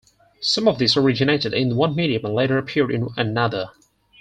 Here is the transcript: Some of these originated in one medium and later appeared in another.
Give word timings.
Some 0.41 0.67
of 0.67 0.79
these 0.79 0.97
originated 0.97 1.53
in 1.53 1.75
one 1.75 1.93
medium 1.95 2.25
and 2.25 2.33
later 2.33 2.57
appeared 2.57 2.89
in 2.89 3.09
another. 3.17 3.69